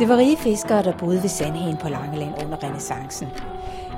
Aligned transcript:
Det 0.00 0.08
var 0.08 0.16
rige 0.16 0.36
fiskere, 0.36 0.82
der 0.82 0.98
boede 0.98 1.22
ved 1.22 1.28
Sandhagen 1.28 1.76
på 1.76 1.88
Langeland 1.88 2.34
under 2.44 2.64
renaissancen. 2.64 3.28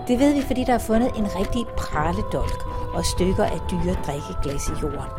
Det 0.08 0.18
ved 0.18 0.34
vi, 0.34 0.42
fordi 0.42 0.64
der 0.64 0.74
er 0.74 0.78
fundet 0.78 1.10
en 1.16 1.36
rigtig 1.36 1.66
praledolk 1.76 2.66
og 2.94 3.04
stykker 3.04 3.44
af 3.44 3.60
dyre 3.70 3.94
drikkeglas 4.06 4.68
i 4.68 4.72
jorden. 4.82 5.10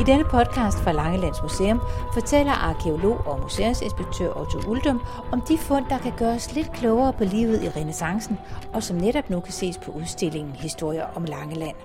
I 0.00 0.02
denne 0.02 0.24
podcast 0.24 0.78
fra 0.78 0.92
Langelands 0.92 1.42
Museum 1.42 1.80
fortæller 2.14 2.52
arkeolog 2.52 3.26
og 3.26 3.40
museumsinspektør 3.40 4.40
Otto 4.40 4.58
Uldum 4.70 5.02
om 5.32 5.40
de 5.40 5.58
fund, 5.58 5.84
der 5.90 5.98
kan 5.98 6.12
gøre 6.18 6.34
os 6.34 6.54
lidt 6.54 6.72
klogere 6.72 7.12
på 7.12 7.24
livet 7.24 7.62
i 7.62 7.68
renaissancen, 7.68 8.38
og 8.72 8.82
som 8.82 8.96
netop 8.96 9.30
nu 9.30 9.40
kan 9.40 9.52
ses 9.52 9.78
på 9.78 9.90
udstillingen 9.90 10.54
Historier 10.54 11.04
om 11.14 11.24
Langeland. 11.24 11.76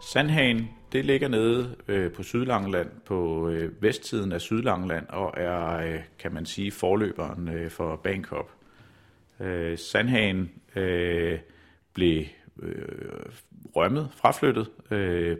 Sandhagen, 0.00 0.68
det 0.92 1.04
ligger 1.04 1.28
nede 1.28 1.76
øh, 1.88 2.12
på 2.12 2.22
Sydlangeland, 2.22 2.90
på 3.06 3.48
øh, 3.48 3.82
vestsiden 3.82 4.32
af 4.32 4.40
Sydlangeland, 4.40 5.06
og 5.08 5.34
er, 5.36 5.76
øh, 5.76 6.00
kan 6.18 6.34
man 6.34 6.46
sige, 6.46 6.72
forløberen 6.72 7.48
øh, 7.48 7.70
for 7.70 7.96
Bankop. 7.96 8.50
Øh, 9.40 9.78
Sandhagen 9.78 10.50
øh, 10.76 11.38
blev 11.94 12.24
øh, 12.62 12.82
rømmet, 13.76 14.08
fraflyttet 14.16 14.70
øh, 14.90 15.36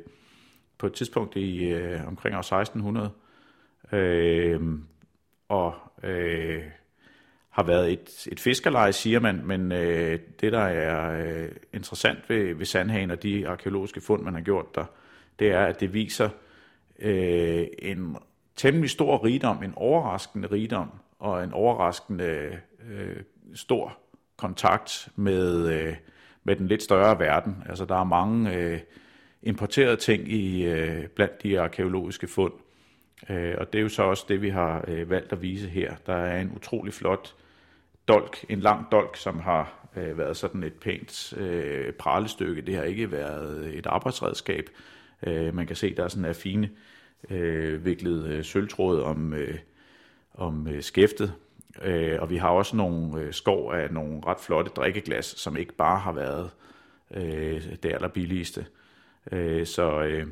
på 0.79 0.87
et 0.87 0.93
tidspunkt 0.93 1.37
i 1.37 1.65
øh, 1.65 2.07
omkring 2.07 2.37
år 2.37 2.41
1600, 2.41 3.11
øh, 3.93 4.61
og 5.49 5.75
øh, 6.03 6.63
har 7.51 7.63
været 7.63 7.93
et, 7.93 8.29
et 8.33 8.41
fiskerleje, 8.41 8.93
siger 8.93 9.21
man, 9.21 9.43
men 9.45 9.73
øh, 9.73 10.19
det, 10.41 10.53
der 10.53 10.61
er 10.61 11.27
øh, 11.27 11.49
interessant 11.73 12.19
ved, 12.29 12.55
ved 12.55 12.67
Sandhagen 12.67 13.11
og 13.11 13.23
de 13.23 13.49
arkeologiske 13.49 14.01
fund, 14.01 14.23
man 14.23 14.35
har 14.35 14.41
gjort 14.41 14.75
der, 14.75 14.85
det 15.39 15.49
er, 15.49 15.65
at 15.65 15.81
det 15.81 15.95
viser 15.95 16.29
øh, 16.99 17.67
en 17.79 18.17
temmelig 18.57 18.91
stor 18.91 19.25
rigdom, 19.25 19.63
en 19.63 19.73
overraskende 19.77 20.49
rigdom 20.49 20.91
og 21.19 21.45
en 21.45 21.53
overraskende 21.53 22.59
øh, 22.91 23.17
stor 23.55 23.99
kontakt 24.37 25.09
med, 25.17 25.69
øh, 25.69 25.97
med 26.45 26.57
den 26.57 26.67
lidt 26.67 26.83
større 26.83 27.19
verden. 27.19 27.63
Altså 27.69 27.85
der 27.85 27.97
er 27.97 28.05
mange 28.05 28.55
øh, 28.55 28.81
importerede 29.43 29.97
ting 29.97 30.33
i 30.33 30.67
øh, 30.67 31.07
blandt 31.07 31.43
de 31.43 31.61
arkeologiske 31.61 32.27
fund. 32.27 32.53
Øh, 33.31 33.55
og 33.59 33.73
det 33.73 33.79
er 33.79 33.83
jo 33.83 33.89
så 33.89 34.03
også 34.03 34.25
det, 34.29 34.43
vi 34.43 34.49
har 34.49 34.85
øh, 34.89 35.11
valgt 35.11 35.33
at 35.33 35.43
vise 35.43 35.69
her. 35.69 35.95
Der 36.07 36.15
er 36.15 36.41
en 36.41 36.53
utrolig 36.57 36.95
flot 36.95 37.35
dolk, 38.09 38.45
en 38.49 38.61
lang 38.61 38.87
dolk, 38.93 39.17
som 39.17 39.41
har 39.41 39.89
øh, 39.97 40.19
været 40.19 40.37
sådan 40.37 40.63
et 40.63 40.73
pænt 40.73 41.35
øh, 41.37 41.93
pralestykke. 41.93 42.63
Det 42.63 42.77
har 42.77 42.83
ikke 42.83 43.13
været 43.13 43.75
et 43.75 43.87
arbejdsredskab. 43.87 44.71
Øh, 45.27 45.55
man 45.55 45.67
kan 45.67 45.77
se, 45.77 45.95
der 45.95 46.05
er 46.05 46.09
sådan 46.09 46.25
en 46.25 46.35
fine 46.35 46.71
øh, 47.31 47.85
viklet 47.85 48.25
øh, 48.25 48.45
sølvtråd 48.45 49.03
om, 49.03 49.35
øh, 49.35 49.59
om 50.35 50.69
øh, 50.69 50.83
skæftet. 50.83 51.33
Øh, 51.83 52.17
og 52.21 52.31
vi 52.31 52.37
har 52.37 52.49
også 52.49 52.77
nogle 52.77 53.21
øh, 53.21 53.33
skov 53.33 53.73
af 53.73 53.93
nogle 53.93 54.21
ret 54.27 54.41
flotte 54.41 54.71
drikkeglas, 54.77 55.27
som 55.27 55.57
ikke 55.57 55.75
bare 55.75 55.99
har 55.99 56.13
været 56.13 56.51
øh, 57.11 57.77
det 57.83 57.93
allerbilligste. 57.93 58.67
Øh, 59.33 59.67
så, 59.67 60.03
øh, 60.03 60.27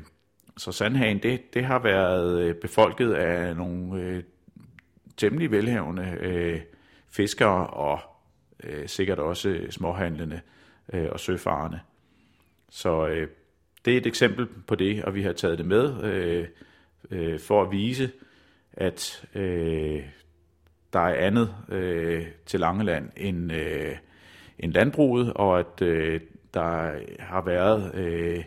så 0.57 0.71
Sandhagen, 0.71 1.23
det, 1.23 1.53
det 1.53 1.65
har 1.65 1.79
været 1.79 2.41
øh, 2.41 2.55
befolket 2.55 3.13
af 3.13 3.55
nogle 3.55 4.01
øh, 4.01 4.23
temmelig 5.17 5.51
velhavende 5.51 6.17
øh, 6.19 6.61
fiskere 7.09 7.67
og 7.67 7.99
øh, 8.63 8.87
sikkert 8.87 9.19
også 9.19 9.59
småhandlende 9.69 10.41
øh, 10.93 11.07
og 11.11 11.19
søfarende. 11.19 11.79
Så 12.69 13.07
øh, 13.07 13.27
det 13.87 13.93
er 13.93 13.97
et 13.97 14.07
eksempel 14.07 14.45
på 14.45 14.75
det, 14.75 15.03
og 15.03 15.15
vi 15.15 15.21
har 15.21 15.33
taget 15.33 15.57
det 15.57 15.65
med 15.65 16.03
øh, 16.03 16.47
øh, 17.11 17.39
for 17.39 17.61
at 17.61 17.71
vise, 17.71 18.11
at 18.73 19.25
øh, 19.35 20.03
der 20.93 20.99
er 20.99 21.25
andet 21.25 21.55
øh, 21.69 22.25
til 22.45 22.59
Langeland 22.59 23.09
end, 23.17 23.51
øh, 23.51 23.97
end 24.59 24.73
landbruget, 24.73 25.33
og 25.33 25.59
at 25.59 25.81
øh, 25.81 26.21
der 26.53 26.91
har 27.19 27.41
været 27.41 27.95
øh, 27.95 28.43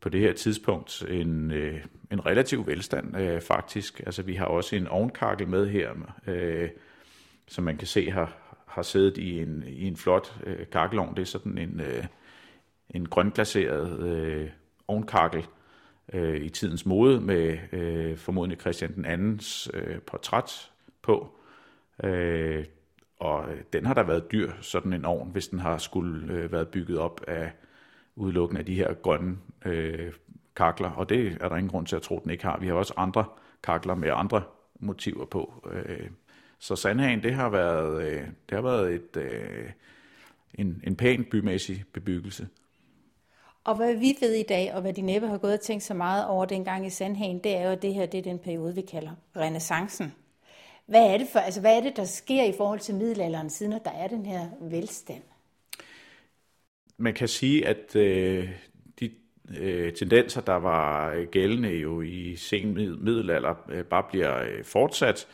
på 0.00 0.08
det 0.08 0.20
her 0.20 0.32
tidspunkt 0.32 1.04
en, 1.08 1.50
øh, 1.50 1.80
en 2.10 2.26
relativ 2.26 2.66
velstand 2.66 3.16
øh, 3.20 3.40
faktisk. 3.40 4.00
Altså 4.06 4.22
vi 4.22 4.34
har 4.34 4.46
også 4.46 4.76
en 4.76 4.86
ovnkakkel 4.86 5.48
med 5.48 5.68
her, 5.68 5.90
øh, 6.26 6.68
som 7.46 7.64
man 7.64 7.76
kan 7.76 7.86
se 7.86 8.10
har, 8.10 8.56
har 8.66 8.82
siddet 8.82 9.18
i 9.18 9.42
en, 9.42 9.64
i 9.66 9.86
en 9.86 9.96
flot 9.96 10.36
øh, 10.46 10.66
kakkelovn. 10.72 11.16
Det 11.16 11.22
er 11.22 11.26
sådan 11.26 11.58
en, 11.58 11.80
øh, 11.80 12.04
en 12.90 13.08
grønglaseret 13.08 14.00
øh, 14.00 14.50
ovnkakkel 14.88 15.46
øh, 16.12 16.40
i 16.40 16.48
tidens 16.48 16.86
mode 16.86 17.20
med 17.20 17.58
øh, 17.72 18.16
formodentlig 18.16 18.60
Christian 18.60 18.94
den 18.94 19.04
andens 19.04 19.70
øh, 19.74 20.00
portræt 20.00 20.70
på. 21.02 21.36
Øh, 22.04 22.64
og 23.20 23.52
øh, 23.52 23.60
den 23.72 23.86
har 23.86 23.94
der 23.94 24.02
været 24.02 24.32
dyr, 24.32 24.52
sådan 24.60 24.92
en 24.92 25.04
ovn, 25.04 25.30
hvis 25.30 25.48
den 25.48 25.58
har 25.58 25.78
skulle 25.78 26.32
øh, 26.32 26.52
været 26.52 26.68
bygget 26.68 26.98
op 26.98 27.20
af 27.28 27.52
udelukkende 28.16 28.58
af 28.58 28.66
de 28.66 28.74
her 28.74 28.94
grønne 28.94 29.36
øh, 29.64 30.12
kakler, 30.56 30.90
og 30.90 31.08
det 31.08 31.38
er 31.40 31.48
der 31.48 31.56
ingen 31.56 31.70
grund 31.70 31.86
til 31.86 31.96
at 31.96 32.02
tro, 32.02 32.16
at 32.16 32.22
den 32.22 32.30
ikke 32.30 32.44
har. 32.44 32.58
Vi 32.60 32.66
har 32.66 32.74
også 32.74 32.94
andre 32.96 33.24
kakler 33.62 33.94
med 33.94 34.10
andre 34.14 34.42
motiver 34.80 35.24
på. 35.24 35.70
Øh, 35.72 36.10
så 36.58 36.76
Sandhagen, 36.76 37.22
det 37.22 37.34
har 37.34 37.48
været, 37.48 38.02
øh, 38.02 38.26
det 38.48 38.52
har 38.52 38.62
været 38.62 38.94
et, 38.94 39.16
øh, 39.16 39.70
en, 40.54 40.82
en 40.84 40.96
pæn 40.96 41.24
bymæssig 41.30 41.84
bebyggelse. 41.92 42.48
Og 43.68 43.76
hvad 43.76 43.94
vi 43.94 44.16
ved 44.20 44.34
i 44.34 44.42
dag, 44.42 44.74
og 44.74 44.80
hvad 44.80 44.92
de 44.92 45.02
næppe 45.02 45.28
har 45.28 45.38
gået 45.38 45.52
og 45.52 45.60
tænkt 45.60 45.82
så 45.82 45.94
meget 45.94 46.26
over 46.26 46.44
dengang 46.44 46.86
i 46.86 46.90
Sandhagen, 46.90 47.38
det 47.38 47.56
er 47.56 47.64
jo, 47.64 47.70
at 47.70 47.82
det 47.82 47.94
her 47.94 48.06
det 48.06 48.18
er 48.18 48.22
den 48.22 48.38
periode, 48.38 48.74
vi 48.74 48.80
kalder 48.80 49.10
renaissancen. 49.36 50.14
Hvad 50.86 51.06
er, 51.14 51.18
det 51.18 51.28
for, 51.32 51.38
altså, 51.38 51.60
hvad 51.60 51.76
er 51.76 51.80
det, 51.80 51.96
der 51.96 52.04
sker 52.04 52.44
i 52.44 52.52
forhold 52.56 52.80
til 52.80 52.94
middelalderen, 52.94 53.50
siden 53.50 53.72
at 53.72 53.84
der 53.84 53.90
er 53.90 54.08
den 54.08 54.26
her 54.26 54.48
velstand? 54.60 55.22
Man 56.96 57.14
kan 57.14 57.28
sige, 57.28 57.66
at 57.66 57.96
øh, 57.96 58.50
de 59.00 59.10
øh, 59.58 59.92
tendenser, 59.92 60.40
der 60.40 60.56
var 60.56 61.14
gældende 61.24 61.70
jo 61.70 62.00
i 62.00 62.36
sen 62.36 62.74
middelalder, 62.74 63.54
øh, 63.70 63.84
bare 63.84 64.04
bliver 64.08 64.42
øh, 64.42 64.64
fortsat. 64.64 65.28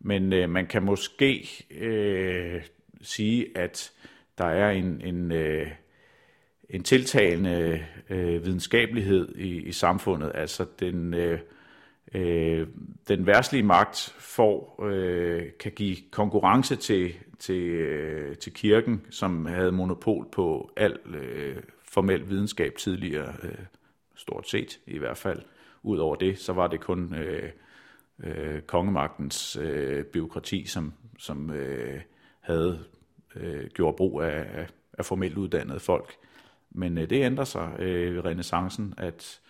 Men 0.00 0.32
øh, 0.32 0.50
man 0.50 0.66
kan 0.66 0.82
måske 0.82 1.48
øh, 1.70 2.62
sige, 3.02 3.58
at 3.58 3.92
der 4.38 4.46
er 4.46 4.70
en, 4.70 5.00
en, 5.04 5.32
øh, 5.32 5.66
en 6.70 6.82
tiltagende 6.82 7.86
øh, 8.10 8.44
videnskabelighed 8.44 9.34
i, 9.34 9.62
i 9.62 9.72
samfundet. 9.72 10.32
Altså 10.34 10.66
den, 10.80 11.14
øh, 11.14 11.38
øh, 12.14 12.66
den 13.08 13.26
værtslige 13.26 13.62
magt 13.62 14.14
får, 14.18 14.84
øh, 14.86 15.42
kan 15.60 15.72
give 15.72 15.96
konkurrence 16.10 16.76
til, 16.76 17.14
til, 17.38 17.62
øh, 17.62 18.36
til 18.36 18.52
kirken, 18.52 19.06
som 19.10 19.46
havde 19.46 19.72
monopol 19.72 20.26
på 20.32 20.70
al 20.76 20.98
øh, 21.14 21.56
formel 21.84 22.28
videnskab 22.30 22.74
tidligere, 22.78 23.34
øh, 23.42 23.58
stort 24.14 24.48
set 24.48 24.80
i 24.86 24.98
hvert 24.98 25.18
fald. 25.18 25.42
Udover 25.82 26.16
det, 26.16 26.38
så 26.38 26.52
var 26.52 26.66
det 26.66 26.80
kun 26.80 27.14
øh, 27.14 27.50
øh, 28.24 28.62
kongemagtens 28.62 29.56
øh, 29.56 30.04
byråkrati, 30.04 30.66
som, 30.66 30.92
som 31.18 31.50
øh, 31.50 32.00
havde 32.40 32.84
øh, 33.36 33.66
gjort 33.66 33.96
brug 33.96 34.22
af, 34.22 34.46
af, 34.60 34.66
af 34.92 35.04
formelt 35.04 35.36
uddannede 35.36 35.80
folk. 35.80 36.16
Men 36.70 36.98
øh, 36.98 37.10
det 37.10 37.24
ændrer 37.24 37.44
sig 37.44 37.76
øh, 37.78 38.14
ved 38.14 38.24
renaissancen, 38.24 38.94
at, 38.96 39.40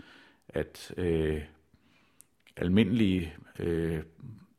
at 0.49 0.95
øh, 0.97 1.41
almindelige 2.57 3.35
øh, 3.59 3.99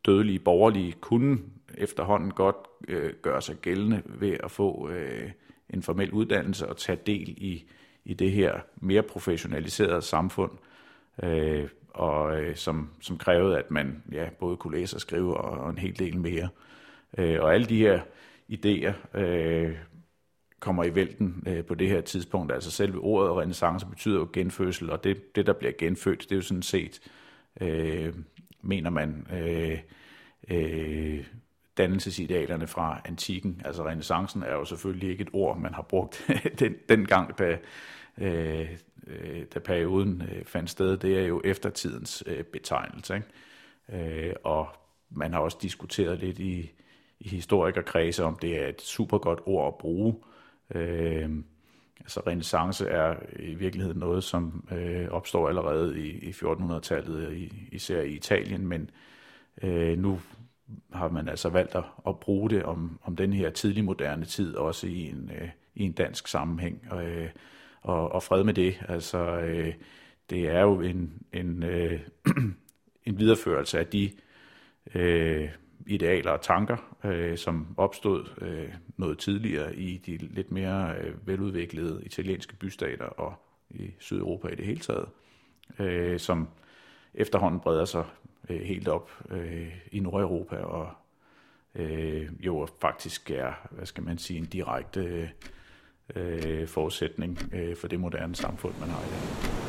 dødelige 0.06 0.40
borgerlige 0.40 0.92
kunne 0.92 1.40
efterhånden 1.78 2.31
godt 2.31 2.56
øh, 2.88 3.13
gøre 3.22 3.42
sig 3.42 3.56
gældende 3.56 4.02
ved 4.06 4.38
at 4.44 4.52
få 4.52 4.90
øh, 4.90 5.31
en 5.69 5.84
formel 5.84 6.12
uddannelse 6.12 6.69
og 6.69 6.78
tage 6.78 7.00
del 7.06 7.30
i, 7.38 7.66
i 8.06 8.13
det 8.13 8.31
her 8.31 8.60
mere 8.75 9.04
professionaliserede 9.04 10.02
samfund. 10.02 10.52
Øh, 11.24 11.69
og 11.90 12.42
øh, 12.42 12.56
som, 12.56 12.90
som 13.02 13.18
krævede, 13.18 13.57
at 13.57 13.72
man 13.72 14.04
ja, 14.12 14.30
både 14.40 14.57
kunne 14.57 14.78
læse 14.78 14.98
og 14.98 15.02
skrive 15.02 15.38
og, 15.38 15.60
og 15.60 15.69
en 15.69 15.78
hel 15.78 16.00
del 16.00 16.18
mere. 16.18 16.50
Øh, 17.18 17.42
og 17.42 17.54
alle 17.54 17.66
de 17.66 17.78
her 17.78 18.02
idéer 18.52 19.19
øh, 19.19 19.75
kommer 20.62 20.84
i 20.84 20.96
vælten 20.96 21.44
øh, 21.48 21.66
på 21.66 21.75
det 21.75 21.90
her 21.90 22.02
tidspunkt. 22.02 22.52
Altså 22.52 22.72
selve 22.72 23.00
ordet 23.00 23.38
renaissance 23.38 23.86
betyder 23.86 24.19
jo 24.19 24.28
genfødsel, 24.34 24.90
og 24.90 25.04
det, 25.04 25.36
det 25.36 25.46
der 25.46 25.54
bliver 25.54 25.74
genfødt, 25.78 26.22
det 26.22 26.31
er 26.31 26.36
jo 26.36 26.42
sådan 26.42 26.62
set, 26.62 27.00
øh, 27.62 28.13
mener 28.62 28.90
man, 28.90 29.28
øh, 29.34 29.80
øh, 30.50 31.25
dannelsesidealerne 31.78 32.68
fra 32.68 33.02
antikken. 33.06 33.62
Altså 33.66 33.86
renaissancen 33.86 34.44
er 34.44 34.52
jo 34.52 34.66
selvfølgelig 34.66 35.10
ikke 35.10 35.22
et 35.22 35.30
ord, 35.34 35.60
man 35.60 35.74
har 35.74 35.81
brugt 35.81 36.31
den, 36.60 36.75
dengang, 36.90 37.40
da, 37.40 37.57
øh, 38.18 38.69
øh, 39.07 39.46
da 39.54 39.60
perioden 39.60 40.22
øh, 40.22 40.46
fandt 40.46 40.69
sted, 40.69 40.98
det 40.98 41.19
er 41.19 41.25
jo 41.25 41.42
eftertidens 41.44 42.24
øh, 42.25 42.44
betegnelse. 42.44 43.16
Ikke? 43.16 44.28
Øh, 44.30 44.34
og 44.44 44.68
man 45.10 45.34
har 45.34 45.40
også 45.40 45.57
diskuteret 45.62 46.19
lidt 46.19 46.40
i, 46.40 46.72
i 47.19 47.30
historikerkredse, 47.30 48.24
om 48.24 48.36
det 48.42 48.64
er 48.64 48.68
et 48.68 48.81
super 48.81 49.18
godt 49.18 49.40
ord 49.46 49.68
at 49.68 49.78
bruge. 49.78 50.16
Øh, 50.75 51.29
altså 52.00 52.19
renaissance 52.27 52.88
er 52.88 53.15
i 53.39 53.53
virkeligheden 53.53 54.00
noget, 54.00 54.23
som 54.23 54.68
øh, 54.71 55.07
opstår 55.09 55.50
allerede 55.50 56.00
i, 56.00 56.09
i 56.09 56.29
1400-tallet, 56.29 57.27
øh, 57.27 57.38
i, 57.38 57.69
især 57.71 58.01
i 58.01 58.12
Italien, 58.12 58.68
men 58.68 58.89
øh, 59.63 59.97
nu 59.97 60.19
har 60.94 61.09
man 61.09 61.29
altså 61.29 61.50
valgt 61.50 61.75
at, 61.75 61.83
at 62.07 62.19
bruge 62.19 62.50
det 62.50 62.63
om, 62.63 63.00
om 63.03 63.15
den 63.15 63.33
her 63.33 63.50
tidlig 63.50 63.83
moderne 63.83 64.25
tid, 64.25 64.56
også 64.56 64.88
i 64.88 65.09
en, 65.09 65.31
øh, 65.41 65.50
i 65.75 65.83
en 65.83 65.91
dansk 65.91 66.27
sammenhæng. 66.27 66.88
Og, 66.89 67.06
øh, 67.06 67.29
og, 67.81 68.12
og 68.12 68.23
fred 68.23 68.44
med 68.44 68.53
det. 68.53 68.83
Altså, 68.88 69.39
øh, 69.39 69.73
det 70.29 70.50
er 70.50 70.62
jo 70.62 70.81
en, 70.81 71.13
en, 71.33 71.63
øh, 71.63 72.00
en 73.07 73.19
videreførelse 73.19 73.79
af 73.79 73.88
de 73.88 74.12
øh, 74.95 75.50
idealer 75.88 76.31
og 76.31 76.42
tanker, 76.42 76.78
øh, 77.04 77.38
som 77.38 77.68
opstod 77.78 78.25
øh, 78.42 78.74
noget 78.98 79.18
tidligere 79.18 79.75
i 79.75 79.98
de 79.98 80.18
lidt 80.18 80.51
mere 80.51 80.95
øh, 80.98 81.28
veludviklede 81.28 82.01
italienske 82.06 82.56
bystater 82.56 83.06
og 83.06 83.33
i 83.69 83.92
Sydeuropa 84.00 84.48
i 84.48 84.56
det 84.56 84.66
hele 84.66 84.80
taget, 84.80 85.06
øh, 85.80 86.19
som 86.19 86.50
efterhånden 87.13 87.60
breder 87.60 87.86
sig 87.86 88.06
øh, 88.50 88.62
helt 88.62 88.88
op 88.88 89.12
øh, 89.30 89.78
i 89.92 90.00
Nordeuropa 90.00 90.56
og 90.56 90.89
øh, 91.75 92.30
jo 92.39 92.68
faktisk 92.81 93.31
er, 93.31 93.68
hvad 93.72 93.86
skal 93.86 94.04
man 94.04 94.18
sige, 94.18 94.38
en 94.38 94.45
direkte 94.45 95.30
øh, 96.16 96.68
forudsætning 96.68 97.39
øh, 97.54 97.75
for 97.75 97.88
det 97.88 98.00
moderne 98.00 98.36
samfund, 98.36 98.74
man 98.80 98.89
har 98.89 99.01
i 99.01 99.10
dag. 99.10 99.62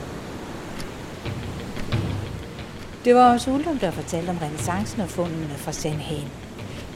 Det 3.05 3.15
var 3.15 3.33
også 3.33 3.51
Uldum, 3.51 3.79
der 3.79 3.91
fortalte 3.91 4.31
om 4.31 4.39
renaissancen 4.39 5.01
og 5.01 5.09
fundene 5.09 5.55
fra 5.57 5.73
Sandhagen. 5.73 6.29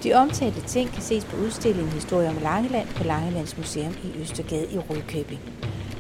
De 0.02 0.14
omtalte 0.14 0.60
ting 0.60 0.90
kan 0.90 1.02
ses 1.02 1.24
på 1.24 1.36
udstillingen 1.36 1.92
Historie 1.92 2.28
om 2.28 2.38
Langeland 2.42 2.88
på 2.88 3.04
Langelands 3.04 3.56
Museum 3.56 3.94
i 4.04 4.20
Østergade 4.20 4.66
i 4.72 4.78
Rødkøbing. 4.78 5.40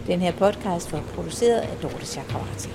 Den 0.06 0.20
her 0.20 0.32
podcast 0.32 0.92
var 0.92 1.00
produceret 1.00 1.60
af 1.60 1.76
Dorte 1.82 2.06
Chakravarti. 2.06 2.68